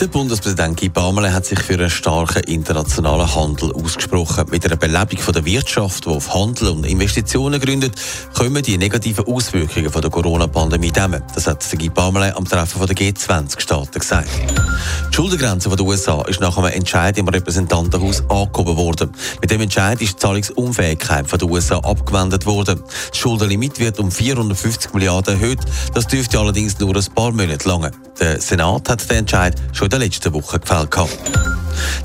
Der 0.00 0.08
Bundespräsident 0.08 0.78
Guy 0.78 0.88
Parmelin 0.88 1.32
hat 1.32 1.46
sich 1.46 1.60
für 1.60 1.74
einen 1.74 1.88
starken 1.88 2.42
internationalen 2.44 3.32
Handel 3.32 3.72
ausgesprochen. 3.72 4.44
Mit 4.50 4.64
einer 4.66 4.76
Belebung 4.76 5.32
der 5.32 5.44
Wirtschaft, 5.44 6.04
die 6.04 6.08
auf 6.08 6.34
Handel 6.34 6.70
und 6.70 6.84
Investitionen 6.84 7.60
gründet, 7.60 7.94
kommen 8.34 8.62
die 8.62 8.76
negativen 8.76 9.24
Auswirkungen 9.26 9.90
der 9.90 10.10
Corona-Pandemie 10.10 10.90
dämmen. 10.90 11.22
Das 11.34 11.46
hat 11.46 11.64
Guy 11.78 11.90
Parmelin 11.90 12.34
am 12.34 12.44
Treffen 12.44 12.84
der 12.86 12.96
G20-Staaten 12.96 13.98
gesagt. 14.00 14.63
Die 15.10 15.16
Schuldengrenze 15.16 15.68
der 15.68 15.86
USA 15.86 16.22
ist 16.22 16.40
nach 16.40 16.56
einem 16.58 16.72
Entscheid 16.72 17.16
im 17.18 17.28
Repräsentantenhaus 17.28 18.22
angehoben 18.28 18.76
worden. 18.76 19.12
Mit 19.40 19.50
dem 19.50 19.60
Entscheid 19.60 20.00
ist 20.00 20.14
die 20.14 20.18
Zahlungsunfähigkeit 20.18 21.30
der 21.30 21.48
USA 21.48 21.78
abgewendet 21.78 22.46
worden. 22.46 22.82
Das 23.10 23.18
Schuldenlimit 23.18 23.78
wird 23.78 23.98
um 23.98 24.10
450 24.10 24.92
Milliarden 24.92 25.40
erhöht. 25.40 25.60
Das 25.94 26.06
dürfte 26.06 26.38
allerdings 26.38 26.78
nur 26.78 26.96
ein 26.96 27.04
paar 27.14 27.32
Monate 27.32 27.68
lang. 27.68 27.90
Der 28.18 28.40
Senat 28.40 28.88
hat 28.88 29.08
den 29.08 29.18
Entscheid 29.18 29.54
schon 29.72 29.86
in 29.86 29.90
der 29.90 29.98
letzten 30.00 30.32
Woche 30.32 30.58
gefällt. 30.58 30.90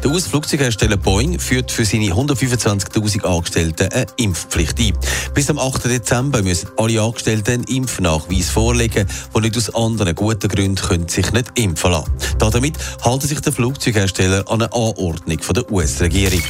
Der 0.04 0.12
US-Flugzeughersteller 0.12 0.98
Boeing 0.98 1.40
führt 1.40 1.72
für 1.72 1.86
seine 1.86 2.05
125.000 2.05 3.23
Angestellten 3.23 3.92
eine 3.92 4.05
Impfpflicht 4.18 4.80
ein. 4.80 4.94
Bis 5.34 5.50
am 5.50 5.59
8. 5.59 5.86
Dezember 5.86 6.42
müssen 6.42 6.70
alle 6.78 7.02
Angestellten 7.02 7.52
einen 7.52 7.64
Impfnachweis 7.66 8.50
vorlegen, 8.50 9.08
die 9.36 9.39
nicht 9.42 9.58
aus 9.58 9.73
anderen 9.73 10.16
guten 10.16 10.48
Gründen 10.48 10.76
können 10.76 11.08
sich 11.08 11.31
nicht 11.31 11.58
impfen 11.58 11.92
lassen. 11.92 12.11
Damit 12.39 12.78
halten 13.03 13.28
sich 13.28 13.42
der 13.42 13.53
Flugzeughersteller 13.53 14.50
an 14.50 14.61
eine 14.61 14.73
Anordnung 14.73 15.39
der 15.53 15.72
US-Regierung. 15.72 16.42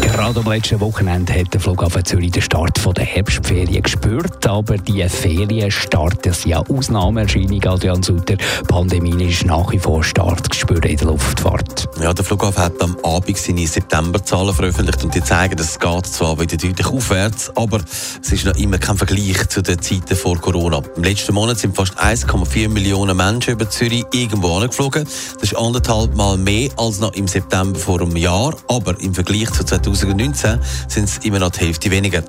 Gerade 0.00 0.40
am 0.40 0.50
letzten 0.50 0.80
Wochenende 0.80 1.32
hat 1.34 1.52
der 1.52 1.60
Flughafen 1.60 2.04
Zürich 2.04 2.30
den 2.30 2.42
Start 2.42 2.78
der 2.96 3.04
Herbstferien 3.04 3.82
gespürt, 3.82 4.46
aber 4.46 4.78
die 4.78 5.06
Ferien 5.08 5.70
starten 5.70 6.32
ja 6.44 6.60
Ausnahmeerscheinung, 6.60 7.62
Adrian 7.64 8.02
Sutter. 8.02 8.36
Die 8.36 8.64
Pandemie 8.66 9.24
ist 9.24 9.44
nach 9.44 9.70
wie 9.72 9.78
vor 9.78 10.02
stark 10.02 10.48
gespürt 10.48 10.86
in 10.86 10.96
der 10.96 11.08
Luftfahrt. 11.08 11.88
Ja, 12.00 12.14
der 12.14 12.24
Flughafen 12.24 12.62
hat 12.62 12.80
am 12.80 12.96
Abend 13.02 13.36
seine 13.36 13.66
Septemberzahlen 13.66 14.54
veröffentlicht 14.54 15.04
und 15.04 15.14
die 15.14 15.22
zeigen, 15.22 15.56
dass 15.56 15.76
es 15.76 16.12
zwar 16.12 16.40
wieder 16.40 16.56
deutlich 16.56 16.86
aufwärts, 16.86 17.50
aber 17.54 17.80
es 18.22 18.32
ist 18.32 18.46
noch 18.46 18.56
immer 18.56 18.78
kein 18.78 18.96
Vergleich 18.96 19.48
zu 19.48 19.62
den 19.62 19.82
Zeiten 19.82 20.16
vor 20.16 20.38
Corona. 20.38 20.80
Im 20.96 21.04
letzten 21.04 21.34
Monat 21.34 21.58
sind 21.58 21.76
fast 21.76 21.98
1,4 21.98 22.68
Millionen 22.68 23.16
Menschen 23.16 23.52
über 23.54 23.68
Zürich 23.68 24.04
irgendwo 24.12 24.56
angeflogen. 24.56 25.04
Das 25.04 25.42
ist 25.42 25.56
anderthalb 25.56 26.14
Mal 26.14 26.38
mehr 26.38 26.70
als 26.76 27.00
noch 27.00 27.12
im 27.14 27.28
September 27.28 27.78
vor 27.78 28.00
einem 28.00 28.16
Jahr, 28.16 28.56
aber 28.68 28.98
im 29.00 29.12
Vergleich 29.12 29.50
zu 29.56 29.64
2019 29.64 30.60
sind 30.88 31.04
es 31.04 31.18
immer 31.18 31.38
noch 31.38 31.50
die 31.50 31.60
Hälfte 31.60 31.90
weniger. 31.90 32.22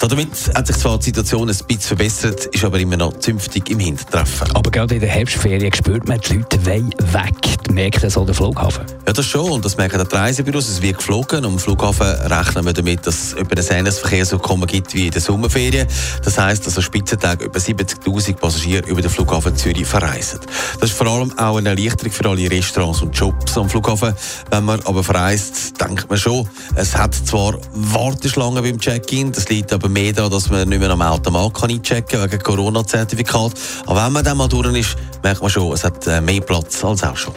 Damit 0.00 0.28
hat 0.54 0.66
sich 0.66 0.76
zwar 0.76 0.98
die 0.98 1.04
Situation 1.04 1.48
ein 1.48 1.56
bisschen 1.56 1.80
verbessert, 1.80 2.46
ist 2.46 2.64
aber 2.64 2.78
immer 2.78 2.96
noch 2.96 3.18
zünftig 3.18 3.70
im 3.70 3.78
Hintertreffen. 3.78 4.48
Aber 4.54 4.70
gerade 4.70 4.94
in 4.94 5.00
der 5.00 5.08
Herbstferien 5.08 5.72
spürt 5.72 6.08
man, 6.08 6.20
die 6.20 6.34
Leute 6.34 6.66
wollen 6.66 6.90
weg. 7.12 7.70
Merkt 7.70 8.02
das 8.02 8.16
auch 8.16 8.26
der 8.26 8.34
Flughafen? 8.34 8.84
Ja, 9.06 9.12
das 9.12 9.24
schon. 9.24 9.50
Und 9.50 9.64
das 9.64 9.76
merken 9.76 10.04
die 10.10 10.16
Reisebüros. 10.16 10.68
Es 10.68 10.82
wird 10.82 10.98
geflogen. 10.98 11.44
Am 11.44 11.58
Flughafen 11.58 12.06
rechnen 12.06 12.64
wir 12.64 12.72
damit, 12.72 13.06
dass 13.06 13.14
es 13.14 13.32
etwa 13.34 13.60
ein 13.60 13.78
ähnliches 13.78 14.00
Verkehrsaufkommen 14.00 14.66
gibt 14.66 14.94
wie 14.94 15.06
in 15.06 15.12
den 15.12 15.22
Sommerferien. 15.22 15.86
Das 16.24 16.38
heisst, 16.38 16.66
dass 16.66 16.76
an 16.76 16.82
Spitzentagen 16.82 17.46
etwa 17.46 17.58
70.000 17.58 18.36
Passagiere 18.36 18.86
über 18.88 19.00
den 19.00 19.10
Flughafen 19.10 19.56
Zürich 19.56 19.86
verreisen. 19.86 20.40
Das 20.80 20.90
ist 20.90 20.96
vor 20.96 21.06
allem 21.06 21.36
auch 21.38 21.56
eine 21.56 21.70
Erleichterung 21.70 22.12
für 22.12 22.28
alle 22.28 22.50
Restaurants 22.50 23.00
und 23.02 23.16
Jobs 23.16 23.56
am 23.56 23.68
Flughafen. 23.68 24.14
Wenn 24.50 24.64
man 24.64 24.80
aber 24.84 25.04
verreist, 25.04 25.80
denkt 25.80 26.08
man 26.08 26.18
schon, 26.18 26.48
es 26.74 26.96
hat 26.96 27.14
zwar 27.14 27.58
Warteschlangen 27.72 28.62
beim 28.62 28.78
Check-in, 28.78 29.32
das 29.32 29.48
liegt 29.48 29.72
aber 29.72 29.88
mehr 29.88 30.12
daran, 30.12 30.30
dass 30.30 30.50
man 30.50 30.68
nicht 30.68 30.78
mehr 30.78 30.90
am 30.90 31.02
Automat 31.02 31.54
kann 31.54 31.70
einchecken 31.70 32.22
wegen 32.22 32.42
Corona-Zertifikat. 32.42 33.52
Aber 33.86 34.04
wenn 34.04 34.12
man 34.12 34.24
dann 34.24 34.36
mal 34.36 34.48
durch 34.48 34.74
ist, 34.76 34.96
merkt 35.22 35.40
man 35.40 35.50
schon, 35.50 35.72
es 35.72 35.84
hat 35.84 36.06
äh, 36.06 36.20
mehr 36.20 36.40
Platz 36.40 36.84
als 36.84 37.02
auch 37.02 37.16
schon. 37.16 37.34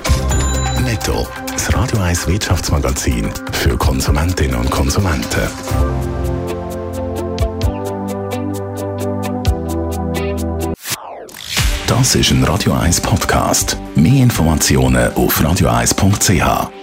Netto. 0.83 1.27
Das 1.51 1.73
Radio 1.73 1.99
1 1.99 2.27
Wirtschaftsmagazin 2.27 3.29
für 3.51 3.77
Konsumentinnen 3.77 4.55
und 4.55 4.69
Konsumenten. 4.71 5.41
Das 11.87 12.15
ist 12.15 12.31
ein 12.31 12.43
Radio 12.43 12.73
1 12.73 13.01
Podcast. 13.01 13.75
Mehr 13.95 14.23
Informationen 14.23 15.13
auf 15.15 15.41
radio1.ch. 15.41 16.76